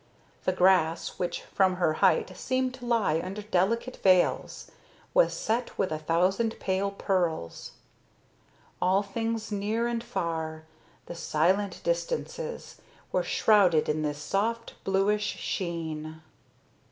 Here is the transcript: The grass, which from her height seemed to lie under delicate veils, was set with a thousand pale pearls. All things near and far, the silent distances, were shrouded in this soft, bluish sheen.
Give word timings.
The 0.45 0.51
grass, 0.51 1.19
which 1.19 1.43
from 1.43 1.75
her 1.75 1.93
height 2.01 2.35
seemed 2.35 2.73
to 2.73 2.87
lie 2.87 3.21
under 3.23 3.43
delicate 3.43 3.97
veils, 3.97 4.71
was 5.13 5.31
set 5.31 5.77
with 5.77 5.91
a 5.91 5.99
thousand 5.99 6.59
pale 6.59 6.89
pearls. 6.89 7.73
All 8.81 9.03
things 9.03 9.51
near 9.51 9.85
and 9.85 10.03
far, 10.03 10.63
the 11.05 11.13
silent 11.13 11.81
distances, 11.83 12.81
were 13.11 13.21
shrouded 13.21 13.87
in 13.87 14.01
this 14.01 14.17
soft, 14.17 14.73
bluish 14.83 15.35
sheen. 15.37 16.23